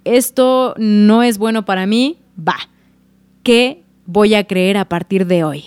Esto 0.04 0.74
no 0.78 1.22
es 1.22 1.38
bueno 1.38 1.64
para 1.64 1.86
mí, 1.86 2.18
va. 2.38 2.56
¿Qué 3.42 3.82
voy 4.06 4.34
a 4.34 4.44
creer 4.44 4.76
a 4.76 4.88
partir 4.88 5.26
de 5.26 5.44
hoy? 5.44 5.64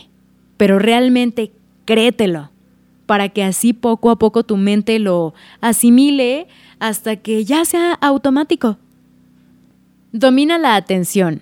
Pero 0.58 0.80
realmente 0.80 1.52
créetelo, 1.86 2.52
para 3.06 3.30
que 3.30 3.44
así 3.44 3.74
poco 3.74 4.10
a 4.10 4.18
poco 4.18 4.44
tu 4.44 4.58
mente 4.58 5.00
lo 5.00 5.34
asimile 5.60 6.48
hasta 6.80 7.16
que 7.18 7.44
ya 7.46 7.66
sea 7.66 7.94
automático. 7.94 8.78
Domina 10.12 10.58
la 10.58 10.76
atención. 10.76 11.42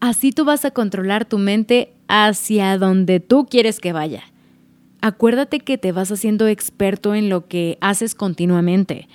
Así 0.00 0.32
tú 0.32 0.44
vas 0.44 0.64
a 0.64 0.70
controlar 0.70 1.26
tu 1.26 1.38
mente 1.38 1.92
hacia 2.08 2.78
donde 2.78 3.20
tú 3.20 3.46
quieres 3.48 3.78
que 3.78 3.92
vaya. 3.92 4.24
Acuérdate 5.00 5.60
que 5.60 5.78
te 5.78 5.92
vas 5.92 6.10
haciendo 6.10 6.48
experto 6.48 7.14
en 7.14 7.28
lo 7.28 7.46
que 7.46 7.78
haces 7.80 8.14
continuamente. 8.14 9.08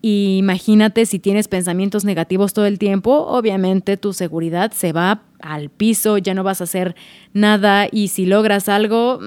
imagínate 0.00 1.06
si 1.06 1.20
tienes 1.20 1.46
pensamientos 1.46 2.04
negativos 2.04 2.52
todo 2.54 2.66
el 2.66 2.78
tiempo, 2.78 3.26
obviamente 3.28 3.96
tu 3.96 4.12
seguridad 4.12 4.72
se 4.72 4.92
va 4.92 5.22
al 5.40 5.70
piso, 5.70 6.18
ya 6.18 6.34
no 6.34 6.42
vas 6.42 6.60
a 6.60 6.64
hacer 6.64 6.96
nada 7.32 7.86
y 7.90 8.08
si 8.08 8.26
logras 8.26 8.68
algo, 8.68 9.20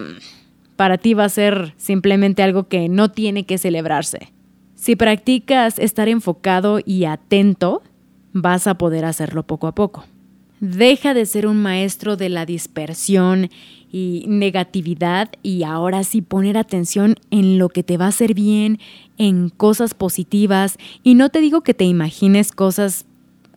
para 0.75 0.98
ti 0.98 1.13
va 1.13 1.25
a 1.25 1.29
ser 1.29 1.74
simplemente 1.77 2.44
algo 2.44 2.67
que 2.67 2.89
no 2.89 3.12
tiene 3.12 3.46
que 3.46 3.58
celebrarse. 3.58 4.34
Si 4.75 4.96
practicas 4.96 5.79
estar 5.79 6.10
enfocado 6.10 6.79
y 6.86 7.05
atento, 7.05 7.82
vas 8.34 8.67
a 8.67 8.77
poder 8.77 9.05
hacerlo 9.05 9.44
poco 9.44 9.67
a 9.67 9.75
poco. 9.75 10.05
Deja 10.60 11.13
de 11.13 11.25
ser 11.25 11.48
un 11.48 11.62
maestro 11.62 12.17
de 12.17 12.29
la 12.29 12.46
dispersión 12.46 13.50
y 13.91 14.25
negatividad 14.27 15.29
y 15.44 15.63
ahora 15.63 16.03
sí 16.03 16.22
poner 16.22 16.58
atención 16.58 17.15
en 17.29 17.58
lo 17.58 17.70
que 17.70 17.84
te 17.84 17.98
va 17.98 18.05
a 18.05 18.10
hacer 18.10 18.34
bien, 18.34 18.79
en 19.17 19.50
cosas 19.50 19.94
positivas. 19.94 20.77
Y 21.03 21.15
no 21.15 21.29
te 21.29 21.39
digo 21.39 21.62
que 21.62 21.74
te 21.74 21.86
imagines 21.86 22.51
cosas 22.51 23.05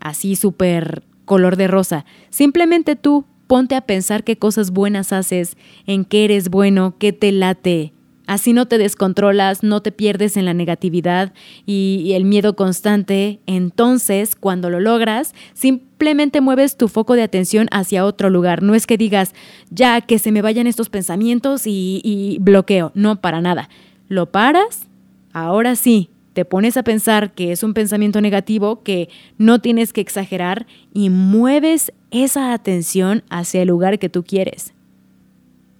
así 0.00 0.37
súper 0.37 1.02
color 1.25 1.56
de 1.56 1.68
rosa. 1.68 2.04
Simplemente 2.30 2.96
tú 2.96 3.25
ponte 3.49 3.75
a 3.75 3.81
pensar 3.81 4.23
qué 4.23 4.37
cosas 4.37 4.71
buenas 4.71 5.12
haces, 5.12 5.57
en 5.87 6.05
qué 6.05 6.26
eres 6.26 6.50
bueno, 6.50 6.95
qué 6.99 7.12
te 7.12 7.33
late. 7.33 7.93
Así 8.28 8.52
no 8.52 8.67
te 8.67 8.76
descontrolas, 8.76 9.62
no 9.62 9.81
te 9.81 9.90
pierdes 9.90 10.37
en 10.37 10.45
la 10.45 10.52
negatividad 10.52 11.33
y, 11.64 12.12
el 12.12 12.26
miedo 12.26 12.57
constante. 12.57 13.40
Entonces, 13.47 14.37
cuando 14.37 14.69
lo 14.69 14.81
logras, 14.81 15.35
simplemente 15.55 16.43
mueves 16.43 16.76
tu 16.76 16.88
foco 16.88 17.14
de 17.14 17.23
atención 17.23 17.69
hacia 17.71 18.05
otro 18.05 18.28
lugar. 18.28 18.62
No 18.62 18.75
es 18.75 18.87
que 18.87 18.99
digas, 18.99 19.35
ya 19.71 20.02
que 20.02 20.19
se 20.19 20.31
me 20.31 20.43
vayan 20.43 20.67
estos 20.67 20.90
pensamientos 20.90 21.67
y, 21.67 22.02
y 22.05 22.37
bloqueo. 22.40 22.93
No, 22.95 23.19
para 23.23 23.40
nada. 23.40 23.71
Lo 24.09 24.31
paras, 24.31 24.88
ahora 25.33 25.75
sí, 25.75 26.11
te 26.35 26.45
pones 26.45 26.76
a 26.76 26.83
pensar 26.83 27.33
que 27.33 27.50
es 27.50 27.62
un 27.62 27.73
pensamiento 27.73 28.21
negativo, 28.21 28.83
que 28.83 29.09
no 29.38 29.61
tienes 29.61 29.95
que 29.95 30.02
exagerar 30.02 30.67
y 30.93 31.09
mueves 31.09 31.93
esa 32.10 32.52
atención 32.52 33.22
hacia 33.30 33.62
el 33.62 33.68
lugar 33.68 33.98
que 33.98 34.08
tú 34.08 34.24
quieres. 34.24 34.72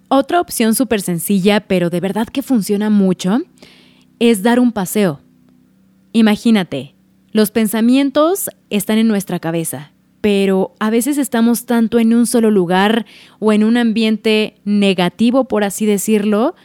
Otra 0.07 0.41
opción 0.41 0.73
súper 0.75 1.01
sencilla, 1.01 1.61
pero 1.61 1.89
de 1.89 1.99
verdad 1.99 2.27
que 2.27 2.41
funciona 2.41 2.89
mucho, 2.89 3.41
es 4.19 4.41
dar 4.41 4.59
un 4.59 4.71
paseo. 4.71 5.21
Imagínate, 6.13 6.95
los 7.31 7.51
pensamientos 7.51 8.49
están 8.71 8.97
en 8.97 9.07
nuestra 9.07 9.39
cabeza, 9.39 9.91
pero 10.21 10.73
a 10.79 10.89
veces 10.89 11.17
estamos 11.17 11.65
tanto 11.65 11.99
en 11.99 12.13
un 12.13 12.25
solo 12.25 12.49
lugar 12.49 13.05
o 13.37 13.53
en 13.53 13.63
un 13.63 13.77
ambiente 13.77 14.55
negativo, 14.65 15.45
por 15.45 15.63
así 15.63 15.85
decirlo, 15.85 16.55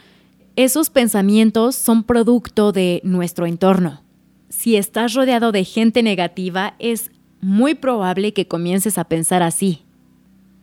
esos 0.55 0.89
pensamientos 0.89 1.75
son 1.75 2.03
producto 2.03 2.71
de 2.71 3.01
nuestro 3.03 3.45
entorno. 3.45 4.01
Si 4.49 4.75
estás 4.75 5.13
rodeado 5.13 5.51
de 5.51 5.65
gente 5.65 6.01
negativa, 6.01 6.75
es 6.79 7.11
muy 7.41 7.75
probable 7.75 8.33
que 8.33 8.47
comiences 8.47 8.97
a 8.97 9.05
pensar 9.05 9.43
así. 9.43 9.83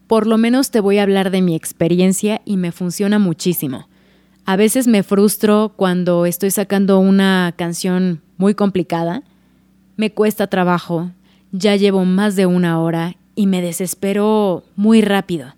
Por 0.07 0.27
lo 0.27 0.39
menos 0.39 0.71
te 0.71 0.81
voy 0.81 0.99
a 0.99 1.05
hablar 1.05 1.31
de 1.31 1.43
mi 1.43 1.55
experiencia 1.55 2.43
y 2.45 2.57
me 2.57 2.73
funciona 2.73 3.19
muchísimo. 3.19 3.89
A 4.45 4.57
veces 4.57 4.89
me 4.89 5.03
frustro 5.03 5.73
cuando 5.77 6.27
estoy 6.27 6.51
sacando 6.51 6.99
una 6.99 7.55
canción 7.57 8.21
muy 8.37 8.55
complicada. 8.55 9.23
Me 9.97 10.13
cuesta 10.13 10.49
trabajo, 10.49 11.11
ya 11.53 11.77
llevo 11.77 12.05
más 12.05 12.35
de 12.35 12.47
una 12.47 12.81
hora 12.81 13.17
y 13.35 13.47
me 13.47 13.63
desespero 13.63 14.65
muy 14.75 15.01
rápido. 15.01 15.55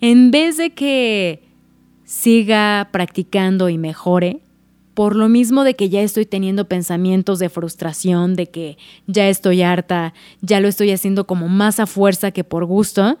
En 0.00 0.30
vez 0.30 0.56
de 0.56 0.70
que 0.70 1.42
siga 2.04 2.88
practicando 2.92 3.68
y 3.68 3.78
mejore, 3.78 4.40
por 5.00 5.16
lo 5.16 5.30
mismo 5.30 5.64
de 5.64 5.76
que 5.76 5.88
ya 5.88 6.02
estoy 6.02 6.26
teniendo 6.26 6.66
pensamientos 6.66 7.38
de 7.38 7.48
frustración, 7.48 8.34
de 8.34 8.48
que 8.48 8.76
ya 9.06 9.30
estoy 9.30 9.62
harta, 9.62 10.12
ya 10.42 10.60
lo 10.60 10.68
estoy 10.68 10.90
haciendo 10.90 11.26
como 11.26 11.48
más 11.48 11.80
a 11.80 11.86
fuerza 11.86 12.32
que 12.32 12.44
por 12.44 12.66
gusto, 12.66 13.16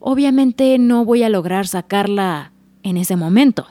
obviamente 0.00 0.76
no 0.80 1.04
voy 1.04 1.22
a 1.22 1.28
lograr 1.28 1.68
sacarla 1.68 2.50
en 2.82 2.96
ese 2.96 3.14
momento. 3.14 3.68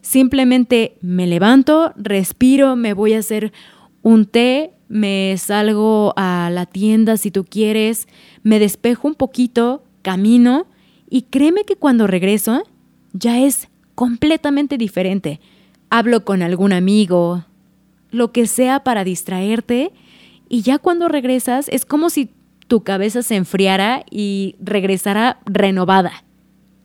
Simplemente 0.00 0.96
me 1.02 1.26
levanto, 1.26 1.92
respiro, 1.96 2.76
me 2.76 2.94
voy 2.94 3.12
a 3.12 3.18
hacer 3.18 3.52
un 4.00 4.24
té, 4.24 4.70
me 4.88 5.36
salgo 5.36 6.14
a 6.16 6.48
la 6.50 6.64
tienda 6.64 7.18
si 7.18 7.30
tú 7.30 7.44
quieres, 7.44 8.08
me 8.42 8.58
despejo 8.58 9.06
un 9.06 9.16
poquito, 9.16 9.84
camino 10.00 10.66
y 11.10 11.24
créeme 11.24 11.64
que 11.64 11.76
cuando 11.76 12.06
regreso 12.06 12.62
ya 13.12 13.38
es 13.38 13.68
completamente 13.94 14.78
diferente. 14.78 15.40
Hablo 15.90 16.24
con 16.24 16.42
algún 16.42 16.72
amigo, 16.72 17.44
lo 18.10 18.32
que 18.32 18.46
sea 18.46 18.82
para 18.82 19.04
distraerte 19.04 19.92
y 20.48 20.62
ya 20.62 20.78
cuando 20.78 21.08
regresas 21.08 21.68
es 21.68 21.84
como 21.84 22.10
si 22.10 22.30
tu 22.66 22.82
cabeza 22.82 23.22
se 23.22 23.36
enfriara 23.36 24.04
y 24.10 24.56
regresara 24.60 25.38
renovada. 25.46 26.24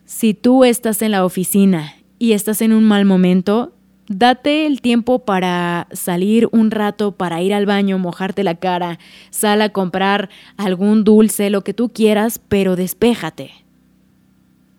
Si 0.05 0.34
tú 0.34 0.63
estás 0.63 1.01
en 1.01 1.12
la 1.12 1.25
oficina 1.25 1.96
y 2.20 2.34
estás 2.34 2.62
en 2.62 2.74
un 2.74 2.84
mal 2.84 3.05
momento, 3.05 3.74
date 4.08 4.67
el 4.67 4.81
tiempo 4.81 5.20
para 5.25 5.88
salir 5.91 6.48
un 6.51 6.70
rato, 6.70 7.13
para 7.13 7.41
ir 7.41 7.53
al 7.53 7.65
baño, 7.65 7.98
mojarte 7.98 8.43
la 8.43 8.55
cara, 8.55 9.00
sal 9.29 9.62
a 9.62 9.70
comprar 9.70 10.29
algún 10.58 11.03
dulce, 11.03 11.50
lo 11.50 11.63
que 11.63 11.74
tú 11.74 11.89
quieras, 11.89 12.39
pero 12.48 12.75
despéjate. 12.75 13.51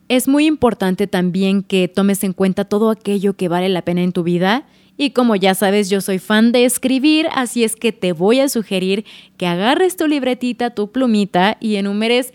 Es 0.09 0.29
muy 0.29 0.47
importante 0.47 1.07
también 1.07 1.63
que 1.63 1.89
tomes 1.89 2.23
en 2.25 2.33
cuenta 2.33 2.65
todo 2.65 2.91
aquello 2.91 3.35
que 3.35 3.49
vale 3.49 3.69
la 3.69 3.83
pena 3.83 4.03
en 4.03 4.13
tu 4.13 4.23
vida 4.23 4.67
Y 4.99 5.11
como 5.11 5.37
ya 5.37 5.55
sabes, 5.55 5.89
yo 5.89 6.01
soy 6.01 6.19
fan 6.19 6.53
de 6.53 6.65
escribir, 6.65 7.29
así 7.33 7.65
es 7.65 7.77
que 7.77 7.93
te 7.93 8.13
voy 8.13 8.41
a 8.41 8.49
sugerir 8.49 9.05
que 9.37 9.47
agarres 9.47 9.97
tu 9.97 10.07
libretita, 10.07 10.71
tu 10.71 10.93
plumita 10.93 11.57
y 11.61 11.77
enumeres 11.77 12.33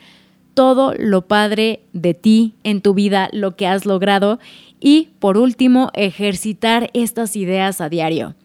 todo 0.53 0.93
lo 0.97 1.27
padre 1.27 1.81
de 1.93 2.15
ti 2.15 2.55
en 2.63 2.81
tu 2.81 2.95
vida, 2.95 3.29
lo 3.31 3.55
que 3.55 3.67
has 3.67 3.85
logrado 3.85 4.39
y 4.79 5.09
por 5.19 5.37
último, 5.37 5.91
ejercitar 5.93 6.89
estas 6.93 7.35
ideas 7.35 7.79
a 7.79 7.89
diario. 7.89 8.35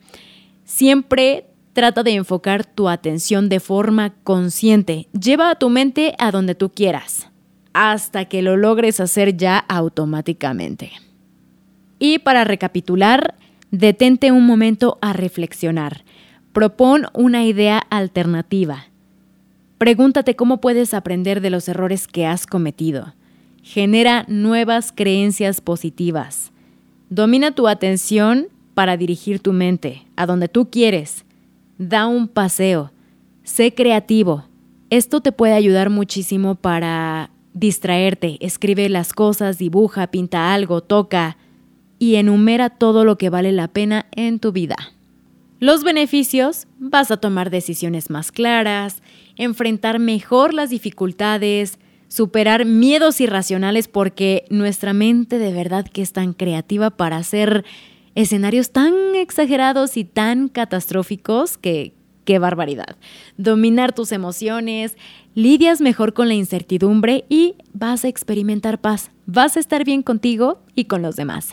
Siempre 0.64 1.46
trata 1.72 2.02
de 2.02 2.12
enfocar 2.12 2.64
tu 2.64 2.88
atención 2.88 3.48
de 3.48 3.60
forma 3.60 4.14
consciente. 4.24 5.08
Lleva 5.18 5.50
a 5.50 5.54
tu 5.54 5.70
mente 5.70 6.14
a 6.18 6.30
donde 6.30 6.54
tú 6.54 6.70
quieras, 6.70 7.30
hasta 7.72 8.26
que 8.26 8.42
lo 8.42 8.56
logres 8.56 9.00
hacer 9.00 9.36
ya 9.36 9.58
automáticamente. 9.58 10.92
Y 11.98 12.18
para 12.18 12.44
recapitular, 12.44 13.34
detente 13.70 14.32
un 14.32 14.46
momento 14.46 14.98
a 15.00 15.12
reflexionar. 15.12 16.04
Propon 16.52 17.06
una 17.14 17.44
idea 17.44 17.78
alternativa. 17.78 18.86
Pregúntate 19.78 20.36
cómo 20.36 20.60
puedes 20.60 20.94
aprender 20.94 21.40
de 21.40 21.50
los 21.50 21.68
errores 21.68 22.06
que 22.06 22.26
has 22.26 22.46
cometido. 22.46 23.14
Genera 23.62 24.24
nuevas 24.28 24.92
creencias 24.92 25.60
positivas. 25.60 26.52
Domina 27.08 27.52
tu 27.52 27.68
atención 27.68 28.48
para 28.74 28.96
dirigir 28.96 29.40
tu 29.40 29.52
mente 29.52 30.06
a 30.16 30.26
donde 30.26 30.48
tú 30.48 30.70
quieres. 30.70 31.24
Da 31.78 32.06
un 32.06 32.28
paseo. 32.28 32.92
Sé 33.42 33.74
creativo. 33.74 34.44
Esto 34.90 35.20
te 35.20 35.32
puede 35.32 35.54
ayudar 35.54 35.90
muchísimo 35.90 36.54
para 36.54 37.30
distraerte. 37.54 38.38
Escribe 38.40 38.88
las 38.88 39.12
cosas, 39.12 39.58
dibuja, 39.58 40.06
pinta 40.08 40.54
algo, 40.54 40.82
toca 40.82 41.36
y 41.98 42.16
enumera 42.16 42.70
todo 42.70 43.04
lo 43.04 43.16
que 43.18 43.30
vale 43.30 43.52
la 43.52 43.68
pena 43.68 44.06
en 44.12 44.38
tu 44.38 44.52
vida. 44.52 44.76
Los 45.60 45.84
beneficios, 45.84 46.66
vas 46.78 47.12
a 47.12 47.18
tomar 47.18 47.50
decisiones 47.50 48.10
más 48.10 48.32
claras, 48.32 49.02
enfrentar 49.36 50.00
mejor 50.00 50.54
las 50.54 50.70
dificultades, 50.70 51.78
superar 52.08 52.64
miedos 52.64 53.20
irracionales 53.20 53.86
porque 53.86 54.44
nuestra 54.50 54.92
mente 54.92 55.38
de 55.38 55.52
verdad 55.52 55.86
que 55.86 56.02
es 56.02 56.12
tan 56.12 56.32
creativa 56.32 56.90
para 56.90 57.16
hacer 57.16 57.64
escenarios 58.16 58.70
tan 58.70 58.92
exagerados 59.14 59.96
y 59.96 60.04
tan 60.04 60.48
catastróficos 60.48 61.56
que 61.56 61.94
qué 62.24 62.38
barbaridad. 62.38 62.96
Dominar 63.36 63.92
tus 63.92 64.12
emociones, 64.12 64.96
lidias 65.34 65.80
mejor 65.80 66.12
con 66.12 66.28
la 66.28 66.34
incertidumbre 66.34 67.24
y 67.28 67.54
vas 67.72 68.04
a 68.04 68.08
experimentar 68.08 68.80
paz. 68.80 69.10
Vas 69.26 69.56
a 69.56 69.60
estar 69.60 69.84
bien 69.84 70.02
contigo 70.02 70.62
y 70.74 70.84
con 70.84 71.02
los 71.02 71.16
demás. 71.16 71.50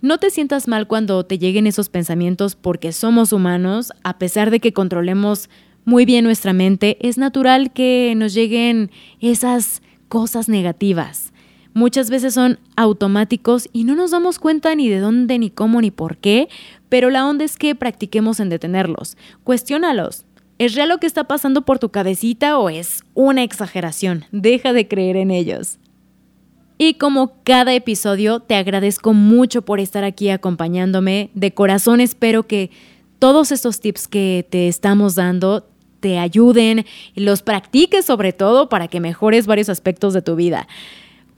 No 0.00 0.18
te 0.18 0.30
sientas 0.30 0.68
mal 0.68 0.86
cuando 0.86 1.24
te 1.26 1.38
lleguen 1.38 1.66
esos 1.66 1.88
pensamientos 1.88 2.54
porque 2.54 2.92
somos 2.92 3.32
humanos, 3.32 3.92
a 4.04 4.18
pesar 4.18 4.50
de 4.50 4.60
que 4.60 4.72
controlemos 4.72 5.50
muy 5.84 6.04
bien 6.04 6.24
nuestra 6.24 6.52
mente, 6.52 6.98
es 7.00 7.18
natural 7.18 7.72
que 7.72 8.14
nos 8.16 8.34
lleguen 8.34 8.90
esas 9.20 9.82
cosas 10.08 10.48
negativas. 10.48 11.32
Muchas 11.74 12.10
veces 12.10 12.34
son 12.34 12.58
automáticos 12.76 13.68
y 13.72 13.84
no 13.84 13.94
nos 13.94 14.10
damos 14.10 14.38
cuenta 14.38 14.74
ni 14.74 14.88
de 14.88 14.98
dónde, 14.98 15.38
ni 15.38 15.50
cómo, 15.50 15.80
ni 15.80 15.90
por 15.90 16.16
qué, 16.16 16.48
pero 16.88 17.10
la 17.10 17.26
onda 17.26 17.44
es 17.44 17.56
que 17.56 17.74
practiquemos 17.74 18.40
en 18.40 18.48
detenerlos. 18.48 19.16
Cuestiónalos. 19.44 20.24
¿Es 20.58 20.74
real 20.74 20.88
lo 20.88 20.98
que 20.98 21.06
está 21.06 21.24
pasando 21.24 21.62
por 21.62 21.78
tu 21.78 21.90
cabecita 21.90 22.58
o 22.58 22.68
es 22.68 23.04
una 23.14 23.44
exageración? 23.44 24.24
Deja 24.32 24.72
de 24.72 24.88
creer 24.88 25.16
en 25.16 25.30
ellos. 25.30 25.78
Y 26.78 26.94
como 26.94 27.42
cada 27.44 27.74
episodio, 27.74 28.40
te 28.40 28.56
agradezco 28.56 29.12
mucho 29.12 29.62
por 29.62 29.78
estar 29.78 30.02
aquí 30.02 30.30
acompañándome. 30.30 31.30
De 31.34 31.54
corazón 31.54 32.00
espero 32.00 32.48
que 32.48 32.70
todos 33.20 33.52
estos 33.52 33.78
tips 33.78 34.08
que 34.08 34.46
te 34.48 34.66
estamos 34.66 35.14
dando 35.14 35.68
te 36.00 36.18
ayuden 36.18 36.86
y 37.14 37.20
los 37.20 37.42
practiques 37.42 38.04
sobre 38.04 38.32
todo 38.32 38.68
para 38.68 38.88
que 38.88 39.00
mejores 39.00 39.46
varios 39.46 39.68
aspectos 39.68 40.12
de 40.12 40.22
tu 40.22 40.36
vida. 40.36 40.66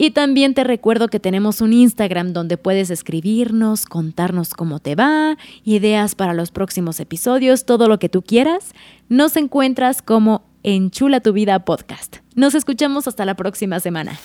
Y 0.01 0.09
también 0.09 0.55
te 0.55 0.63
recuerdo 0.63 1.09
que 1.09 1.19
tenemos 1.19 1.61
un 1.61 1.73
Instagram 1.73 2.33
donde 2.33 2.57
puedes 2.57 2.89
escribirnos, 2.89 3.85
contarnos 3.85 4.55
cómo 4.55 4.79
te 4.79 4.95
va, 4.95 5.37
ideas 5.63 6.15
para 6.15 6.33
los 6.33 6.49
próximos 6.49 6.99
episodios, 6.99 7.65
todo 7.65 7.87
lo 7.87 7.99
que 7.99 8.09
tú 8.09 8.23
quieras. 8.23 8.71
Nos 9.09 9.37
encuentras 9.37 10.01
como 10.01 10.41
Enchula 10.63 11.19
tu 11.19 11.33
vida 11.33 11.65
podcast. 11.65 12.17
Nos 12.33 12.55
escuchamos 12.55 13.07
hasta 13.07 13.25
la 13.25 13.35
próxima 13.35 13.79
semana. 13.79 14.17